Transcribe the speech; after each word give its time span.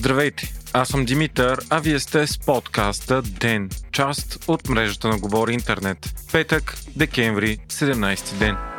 Здравейте, 0.00 0.52
аз 0.72 0.88
съм 0.88 1.04
Димитър, 1.04 1.58
а 1.70 1.78
вие 1.78 2.00
сте 2.00 2.26
с 2.26 2.38
подкаста 2.38 3.22
ДЕН, 3.22 3.70
част 3.92 4.44
от 4.48 4.68
мрежата 4.68 5.08
на 5.08 5.18
Говори 5.18 5.52
Интернет. 5.52 6.14
Петък, 6.32 6.74
декември, 6.96 7.58
17 7.68 8.38
ден. 8.38 8.69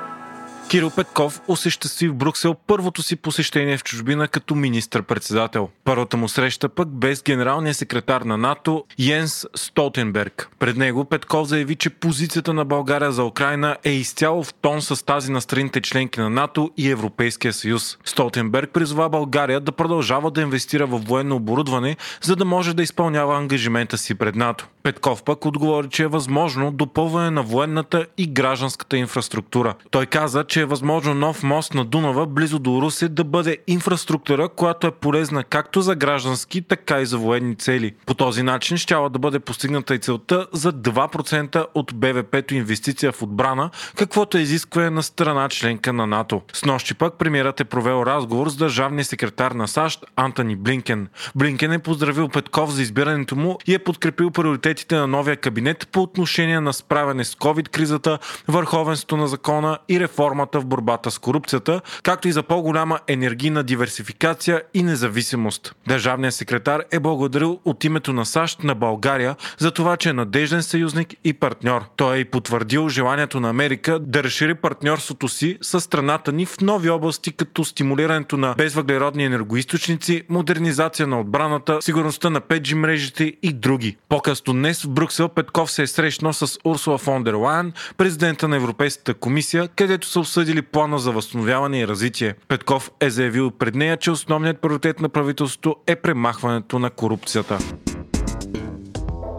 Кирил 0.71 0.89
Петков 0.89 1.41
осъществи 1.47 2.07
в 2.07 2.15
Бруксел 2.15 2.55
първото 2.67 3.03
си 3.03 3.15
посещение 3.15 3.77
в 3.77 3.83
чужбина 3.83 4.27
като 4.27 4.55
министър-председател. 4.55 5.69
Първата 5.83 6.17
му 6.17 6.29
среща 6.29 6.69
пък 6.69 6.89
без 6.89 7.23
генералния 7.23 7.73
секретар 7.73 8.21
на 8.21 8.37
НАТО 8.37 8.85
Йенс 8.99 9.45
Столтенберг. 9.55 10.49
Пред 10.59 10.77
него 10.77 11.05
Петков 11.05 11.47
заяви, 11.47 11.75
че 11.75 11.89
позицията 11.89 12.53
на 12.53 12.65
България 12.65 13.11
за 13.11 13.23
Украина 13.23 13.77
е 13.83 13.91
изцяло 13.91 14.43
в 14.43 14.53
тон 14.53 14.81
с 14.81 15.05
тази 15.05 15.31
на 15.31 15.41
страните 15.41 15.81
членки 15.81 16.19
на 16.19 16.29
НАТО 16.29 16.71
и 16.77 16.89
Европейския 16.89 17.53
съюз. 17.53 17.97
Столтенберг 18.05 18.69
призова 18.73 19.09
България 19.09 19.59
да 19.59 19.71
продължава 19.71 20.31
да 20.31 20.41
инвестира 20.41 20.85
в 20.85 20.97
военно 20.97 21.35
оборудване, 21.35 21.97
за 22.21 22.35
да 22.35 22.45
може 22.45 22.73
да 22.73 22.83
изпълнява 22.83 23.37
ангажимента 23.37 23.97
си 23.97 24.15
пред 24.15 24.35
НАТО. 24.35 24.67
Петков 24.83 25.23
пък 25.23 25.45
отговори, 25.45 25.89
че 25.89 26.03
е 26.03 26.07
възможно 26.07 26.71
допълване 26.71 27.31
на 27.31 27.43
военната 27.43 28.05
и 28.17 28.27
гражданската 28.27 28.97
инфраструктура. 28.97 29.75
Той 29.91 30.05
каза, 30.05 30.43
че 30.43 30.61
е 30.61 30.65
възможно 30.65 31.13
нов 31.13 31.43
мост 31.43 31.73
на 31.73 31.85
Дунава 31.85 32.25
близо 32.25 32.59
до 32.59 32.81
Руси 32.81 33.09
да 33.09 33.23
бъде 33.23 33.57
инфраструктура, 33.67 34.49
която 34.49 34.87
е 34.87 34.91
полезна 34.91 35.43
както 35.43 35.81
за 35.81 35.95
граждански, 35.95 36.61
така 36.61 37.01
и 37.01 37.05
за 37.05 37.17
военни 37.17 37.55
цели. 37.55 37.93
По 38.05 38.13
този 38.13 38.43
начин 38.43 38.77
щяла 38.77 39.09
да 39.09 39.19
бъде 39.19 39.39
постигната 39.39 39.95
и 39.95 39.99
целта 39.99 40.47
за 40.53 40.73
2% 40.73 41.65
от 41.75 41.93
БВП-то 41.95 42.55
инвестиция 42.55 43.11
в 43.11 43.21
отбрана, 43.21 43.69
каквото 43.95 44.37
е 44.37 44.41
изискване 44.41 44.89
на 44.89 45.03
страна 45.03 45.49
членка 45.49 45.93
на 45.93 46.07
НАТО. 46.07 46.41
С 46.53 46.65
нощи 46.65 46.93
пък 46.93 47.13
премиерът 47.17 47.59
е 47.59 47.63
провел 47.65 48.03
разговор 48.05 48.49
с 48.49 48.55
държавния 48.55 49.05
секретар 49.05 49.51
на 49.51 49.67
САЩ 49.67 50.05
Антони 50.15 50.55
Блинкен. 50.55 51.07
Блинкен 51.35 51.71
е 51.71 51.79
поздравил 51.79 52.29
Петков 52.29 52.71
за 52.71 52.81
избирането 52.81 53.35
му 53.35 53.57
и 53.67 53.73
е 53.73 53.79
подкрепил 53.79 54.31
приоритетите 54.71 54.95
на 54.95 55.07
новия 55.07 55.37
кабинет 55.37 55.87
по 55.91 56.01
отношение 56.01 56.59
на 56.59 56.73
справяне 56.73 57.23
с 57.23 57.35
COVID-кризата, 57.35 58.19
върховенството 58.47 59.17
на 59.17 59.27
закона 59.27 59.77
и 59.89 59.99
реформата 59.99 60.59
в 60.59 60.65
борбата 60.65 61.11
с 61.11 61.19
корупцията, 61.19 61.81
както 62.03 62.27
и 62.27 62.31
за 62.31 62.43
по-голяма 62.43 62.99
енергийна 63.07 63.63
диверсификация 63.63 64.61
и 64.73 64.83
независимост. 64.83 65.75
Държавният 65.87 66.35
секретар 66.35 66.81
е 66.91 66.99
благодарил 66.99 67.59
от 67.65 67.83
името 67.83 68.13
на 68.13 68.25
САЩ 68.25 68.63
на 68.63 68.75
България 68.75 69.35
за 69.57 69.71
това, 69.71 69.97
че 69.97 70.09
е 70.09 70.13
надежден 70.13 70.63
съюзник 70.63 71.13
и 71.23 71.33
партньор. 71.33 71.81
Той 71.95 72.17
е 72.17 72.19
и 72.19 72.25
потвърдил 72.25 72.89
желанието 72.89 73.39
на 73.39 73.49
Америка 73.49 73.99
да 73.99 74.23
разшири 74.23 74.55
партньорството 74.55 75.27
си 75.27 75.57
с 75.61 75.81
страната 75.81 76.31
ни 76.31 76.45
в 76.45 76.61
нови 76.61 76.89
области, 76.89 77.31
като 77.31 77.65
стимулирането 77.65 78.37
на 78.37 78.53
безвъглеродни 78.57 79.23
енергоисточници, 79.23 80.23
модернизация 80.29 81.07
на 81.07 81.19
отбраната, 81.19 81.81
сигурността 81.81 82.29
на 82.29 82.41
5G 82.41 82.73
мрежите 82.73 83.33
и 83.43 83.53
други. 83.53 83.97
По-късно 84.09 84.53
днес 84.61 84.83
в 84.83 84.89
Брюксел 84.89 85.29
Петков 85.29 85.71
се 85.71 85.83
е 85.83 85.87
срещнал 85.87 86.33
с 86.33 86.59
Урсула 86.63 86.97
фон 86.97 87.23
дер 87.23 87.33
Лайен, 87.33 87.73
президента 87.97 88.47
на 88.47 88.55
Европейската 88.55 89.13
комисия, 89.13 89.67
където 89.67 90.07
са 90.07 90.19
обсъдили 90.19 90.61
плана 90.61 90.99
за 90.99 91.11
възстановяване 91.11 91.79
и 91.79 91.87
развитие. 91.87 92.35
Петков 92.47 92.91
е 92.99 93.09
заявил 93.09 93.51
пред 93.51 93.75
нея, 93.75 93.97
че 93.97 94.11
основният 94.11 94.61
приоритет 94.61 94.99
на 94.99 95.09
правителството 95.09 95.75
е 95.87 95.95
премахването 95.95 96.79
на 96.79 96.89
корупцията. 96.89 97.57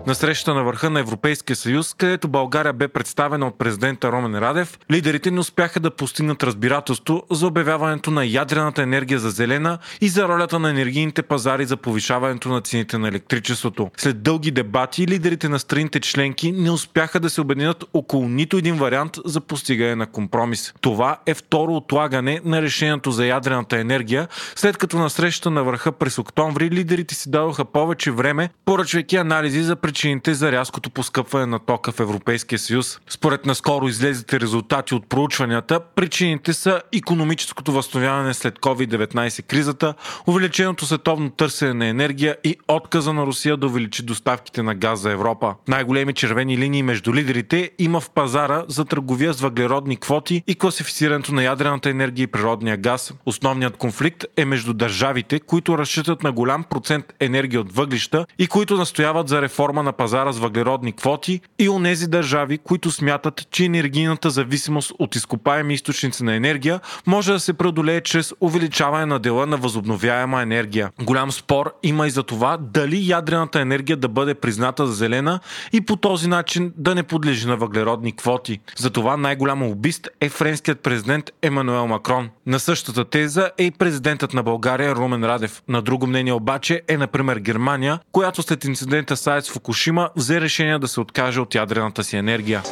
На 0.06 0.14
срещата 0.14 0.55
на 0.55 0.64
върха 0.64 0.91
на 0.91 1.00
Европейския 1.00 1.56
съюз, 1.56 1.95
където 1.98 2.28
България 2.28 2.72
бе 2.72 2.89
представена 2.89 3.47
от 3.47 3.58
президента 3.58 4.12
Ромен 4.12 4.39
Радев, 4.39 4.78
лидерите 4.91 5.31
не 5.31 5.41
успяха 5.41 5.81
да 5.81 5.91
постигнат 5.91 6.42
разбирателство 6.42 7.22
за 7.31 7.47
обявяването 7.47 8.11
на 8.11 8.27
ядрената 8.27 8.83
енергия 8.83 9.19
за 9.19 9.30
зелена 9.30 9.78
и 10.00 10.08
за 10.08 10.28
ролята 10.28 10.58
на 10.58 10.70
енергийните 10.70 11.23
пазари 11.23 11.64
за 11.64 11.77
повишаването 11.77 12.48
на 12.48 12.61
цените 12.61 12.98
на 12.98 13.08
електричеството. 13.08 13.91
След 13.96 14.23
дълги 14.23 14.51
дебати, 14.51 15.08
лидерите 15.08 15.48
на 15.48 15.58
страните 15.58 16.01
членки 16.01 16.52
не 16.52 16.70
успяха 16.70 17.20
да 17.20 17.30
се 17.30 17.41
обединят 17.41 17.85
около 17.95 18.29
нито 18.29 18.57
един 18.57 18.77
вариант 18.77 19.18
за 19.24 19.41
постигане 19.41 19.95
на 19.95 20.07
компромис. 20.07 20.74
Това 20.80 21.18
е 21.27 21.35
второ 21.35 21.77
отлагане 21.77 22.41
на 22.45 22.62
решението 22.62 23.11
за 23.11 23.27
ядрената 23.27 23.79
енергия, 23.79 24.29
след 24.57 24.77
като 24.77 24.98
на 24.98 25.11
срещата 25.11 25.51
на 25.51 25.64
върха 25.64 25.92
през 25.92 26.18
октомври 26.18 26.70
лидерите 26.70 27.14
си 27.14 27.30
дадоха 27.30 27.64
повече 27.64 28.11
време, 28.11 28.48
поръчвайки 28.64 29.17
анализи 29.17 29.62
за 29.62 29.77
причините 29.92 30.35
за 30.35 30.53
рязкото 30.53 30.91
поскъпване 30.91 31.47
на 31.47 31.58
тока 31.58 31.92
в 31.92 32.01
Европейския 32.01 32.58
съюз. 32.58 33.01
Според 33.08 33.47
наскоро 33.47 33.89
излезите 33.89 34.41
резултати 34.41 34.95
от 34.95 35.08
проучванията, 35.08 35.80
причините 35.80 36.53
са 36.53 36.83
економическото 36.92 37.73
възстановяване 37.73 38.35
след 38.35 38.58
COVID-19 38.58 39.42
кризата, 39.42 39.95
увеличеното 40.27 40.86
световно 40.86 41.30
търсене 41.30 41.75
на 41.75 41.86
енергия 41.86 42.36
и 42.45 42.57
отказа 42.69 43.13
на 43.13 43.27
Русия 43.27 43.57
да 43.57 43.67
увеличи 43.67 44.03
доставките 44.03 44.63
на 44.63 44.75
газ 44.75 45.01
за 45.01 45.11
Европа. 45.11 45.55
Най-големи 45.69 46.13
червени 46.13 46.59
линии 46.59 46.83
между 46.83 47.14
лидерите 47.14 47.70
има 47.79 48.01
в 48.01 48.11
пазара 48.11 48.64
за 48.69 48.85
търговия 48.85 49.33
с 49.33 49.41
въглеродни 49.41 49.97
квоти 49.97 50.42
и 50.47 50.55
класифицирането 50.55 51.35
на 51.35 51.45
ядрената 51.45 51.91
енергия 51.91 52.24
и 52.24 52.27
природния 52.27 52.77
газ. 52.77 53.13
Основният 53.27 53.77
конфликт 53.77 54.24
е 54.36 54.45
между 54.45 54.74
държавите, 54.74 55.41
които 55.41 55.79
разчитат 55.79 56.23
на 56.23 56.33
голям 56.33 56.64
процент 56.64 57.05
енергия 57.20 57.61
от 57.61 57.73
въглища 57.73 58.27
и 58.39 58.47
които 58.47 58.77
настояват 58.77 59.29
за 59.29 59.42
реформа 59.42 59.81
на 59.82 59.92
пазара 59.92 60.32
с 60.32 60.38
въглеродни 60.38 60.92
квоти 60.92 61.40
и 61.58 61.68
онези 61.68 62.08
държави, 62.08 62.58
които 62.58 62.90
смятат, 62.90 63.50
че 63.50 63.64
енергийната 63.64 64.30
зависимост 64.30 64.92
от 64.98 65.16
изкопаеми 65.16 65.74
източници 65.74 66.24
на 66.24 66.34
енергия 66.34 66.80
може 67.06 67.32
да 67.32 67.40
се 67.40 67.52
преодолее 67.52 68.00
чрез 68.00 68.32
увеличаване 68.40 69.06
на 69.06 69.18
дела 69.18 69.46
на 69.46 69.56
възобновяема 69.56 70.42
енергия. 70.42 70.90
Голям 71.02 71.32
спор 71.32 71.74
има 71.82 72.06
и 72.06 72.10
за 72.10 72.22
това 72.22 72.56
дали 72.56 73.08
ядрената 73.08 73.60
енергия 73.60 73.96
да 73.96 74.08
бъде 74.08 74.34
призната 74.34 74.86
за 74.86 74.92
зелена 74.92 75.40
и 75.72 75.80
по 75.80 75.96
този 75.96 76.28
начин 76.28 76.72
да 76.76 76.94
не 76.94 77.02
подлежи 77.02 77.46
на 77.46 77.56
въглеродни 77.56 78.16
квоти. 78.16 78.60
Затова 78.76 79.16
най-голям 79.16 79.62
убист 79.62 80.08
е 80.20 80.28
френският 80.28 80.80
президент 80.80 81.30
Емануел 81.42 81.86
Макрон. 81.86 82.30
На 82.46 82.60
същата 82.60 83.04
теза 83.04 83.50
е 83.58 83.64
и 83.64 83.70
президентът 83.70 84.34
на 84.34 84.42
България 84.42 84.94
Румен 84.94 85.24
Радев. 85.24 85.62
На 85.68 85.82
друго 85.82 86.06
мнение 86.06 86.32
обаче 86.32 86.82
е, 86.88 86.96
например, 86.96 87.36
Германия, 87.36 87.98
която 88.12 88.42
след 88.42 88.64
инцидента 88.64 89.16
с 89.16 89.26
АЕЦ 89.26 89.50
Фукушима 89.72 90.10
взе 90.16 90.40
решение 90.40 90.78
да 90.78 90.88
се 90.88 91.00
откаже 91.00 91.40
от 91.40 91.55
ядрената 91.55 92.05
си 92.05 92.16
енергия. 92.16 92.62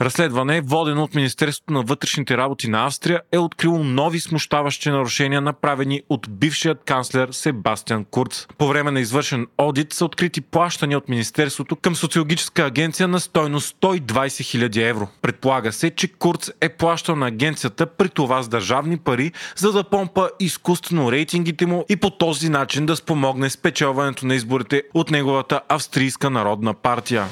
Разследване, 0.00 0.60
водено 0.60 1.02
от 1.02 1.14
Министерството 1.14 1.72
на 1.72 1.82
вътрешните 1.82 2.36
работи 2.36 2.70
на 2.70 2.86
Австрия, 2.86 3.20
е 3.32 3.38
открило 3.38 3.84
нови 3.84 4.20
смущаващи 4.20 4.90
нарушения, 4.90 5.40
направени 5.40 6.02
от 6.08 6.26
бившият 6.30 6.84
канцлер 6.84 7.28
Себастиан 7.32 8.04
Курц. 8.04 8.46
По 8.58 8.68
време 8.68 8.90
на 8.90 9.00
извършен 9.00 9.46
одит 9.58 9.92
са 9.92 10.04
открити 10.04 10.40
плащания 10.40 10.98
от 10.98 11.08
Министерството 11.08 11.76
към 11.76 11.96
социологическа 11.96 12.62
агенция 12.62 13.08
на 13.08 13.20
стойност 13.20 13.76
120 13.80 14.00
000 14.00 14.88
евро. 14.90 15.08
Предполага 15.22 15.72
се, 15.72 15.90
че 15.90 16.08
Курц 16.08 16.50
е 16.60 16.68
плащал 16.68 17.16
на 17.16 17.26
агенцията 17.26 17.86
при 17.86 18.08
това 18.08 18.42
с 18.42 18.48
държавни 18.48 18.96
пари, 18.98 19.32
за 19.56 19.72
да 19.72 19.84
помпа 19.84 20.30
изкуствено 20.40 21.12
рейтингите 21.12 21.66
му 21.66 21.84
и 21.88 21.96
по 21.96 22.10
този 22.10 22.48
начин 22.48 22.86
да 22.86 22.96
спомогне 22.96 23.50
спечелването 23.50 24.26
на 24.26 24.34
изборите 24.34 24.82
от 24.94 25.10
неговата 25.10 25.60
Австрийска 25.68 26.30
народна 26.30 26.74
партия. 26.74 27.24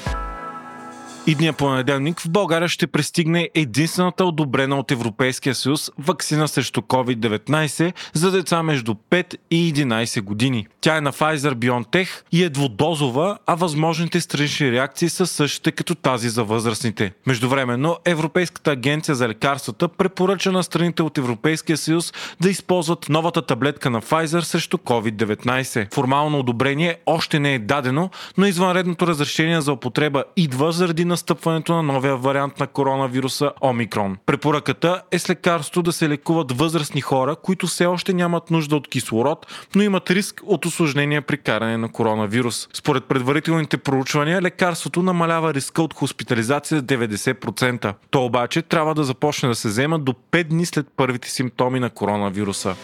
Идния 1.26 1.52
понеделник 1.52 2.20
в 2.20 2.30
България 2.30 2.68
ще 2.68 2.86
пристигне 2.86 3.50
единствената 3.54 4.24
одобрена 4.24 4.78
от 4.78 4.90
Европейския 4.90 5.54
съюз 5.54 5.90
вакцина 5.98 6.48
срещу 6.48 6.80
COVID-19 6.80 7.92
за 8.12 8.30
деца 8.30 8.62
между 8.62 8.94
5 8.94 9.34
и 9.50 9.74
11 9.74 10.20
години. 10.20 10.66
Тя 10.80 10.96
е 10.96 11.00
на 11.00 11.12
Pfizer 11.12 11.54
BioNTech 11.54 12.08
и 12.32 12.44
е 12.44 12.48
двудозова, 12.48 13.38
а 13.46 13.54
възможните 13.54 14.20
странични 14.20 14.72
реакции 14.72 15.08
са 15.08 15.26
същите 15.26 15.72
като 15.72 15.94
тази 15.94 16.28
за 16.28 16.44
възрастните. 16.44 17.12
Междувременно 17.26 17.96
Европейската 18.04 18.70
агенция 18.70 19.14
за 19.14 19.28
лекарствата 19.28 19.88
препоръча 19.88 20.52
на 20.52 20.62
страните 20.62 21.02
от 21.02 21.18
Европейския 21.18 21.76
съюз 21.76 22.12
да 22.40 22.50
използват 22.50 23.08
новата 23.08 23.42
таблетка 23.42 23.90
на 23.90 24.02
Pfizer 24.02 24.40
срещу 24.40 24.76
COVID-19. 24.76 25.94
Формално 25.94 26.38
одобрение 26.38 26.96
още 27.06 27.38
не 27.38 27.54
е 27.54 27.58
дадено, 27.58 28.10
но 28.38 28.46
извънредното 28.46 29.06
разрешение 29.06 29.60
за 29.60 29.72
употреба 29.72 30.24
идва 30.36 30.72
заради 30.72 31.11
настъпването 31.12 31.74
на 31.74 31.82
новия 31.82 32.16
вариант 32.16 32.60
на 32.60 32.66
коронавируса 32.66 33.52
Омикрон. 33.64 34.16
Препоръката 34.26 35.02
е 35.10 35.18
с 35.18 35.30
лекарство 35.30 35.82
да 35.82 35.92
се 35.92 36.08
лекуват 36.08 36.52
възрастни 36.52 37.00
хора, 37.00 37.36
които 37.36 37.66
все 37.66 37.86
още 37.86 38.12
нямат 38.12 38.50
нужда 38.50 38.76
от 38.76 38.88
кислород, 38.88 39.46
но 39.74 39.82
имат 39.82 40.10
риск 40.10 40.40
от 40.46 40.66
осложнения 40.66 41.22
при 41.22 41.38
каране 41.38 41.76
на 41.76 41.92
коронавирус. 41.92 42.68
Според 42.72 43.04
предварителните 43.04 43.78
проучвания, 43.78 44.42
лекарството 44.42 45.02
намалява 45.02 45.54
риска 45.54 45.82
от 45.82 45.94
хоспитализация 45.94 46.80
с 46.80 46.82
90%. 46.82 47.94
То 48.10 48.24
обаче 48.24 48.62
трябва 48.62 48.94
да 48.94 49.04
започне 49.04 49.48
да 49.48 49.54
се 49.54 49.68
взема 49.68 49.98
до 49.98 50.14
5 50.32 50.44
дни 50.44 50.66
след 50.66 50.86
първите 50.96 51.30
симптоми 51.30 51.80
на 51.80 51.90
коронавируса. 51.90 52.76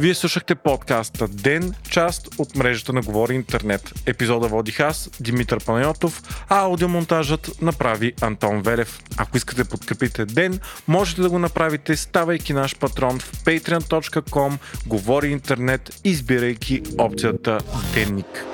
Вие 0.00 0.14
слушахте 0.14 0.54
подкаста 0.54 1.28
Ден, 1.28 1.74
част 1.90 2.28
от 2.38 2.56
мрежата 2.56 2.92
на 2.92 3.00
Говори 3.00 3.34
Интернет. 3.34 3.92
Епизода 4.06 4.48
водих 4.48 4.80
аз, 4.80 5.10
Димитър 5.20 5.64
Панайотов, 5.64 6.22
а 6.48 6.60
аудиомонтажът 6.60 7.62
направи 7.62 8.12
Антон 8.20 8.62
Велев. 8.62 9.00
Ако 9.16 9.36
искате 9.36 9.64
подкрепите 9.64 10.24
Ден, 10.24 10.60
можете 10.88 11.22
да 11.22 11.30
го 11.30 11.38
направите 11.38 11.96
ставайки 11.96 12.52
наш 12.52 12.78
патрон 12.78 13.18
в 13.18 13.44
patreon.com 13.44 14.58
Говори 14.86 15.28
Интернет, 15.28 16.00
избирайки 16.04 16.82
опцията 16.98 17.58
Денник. 17.94 18.44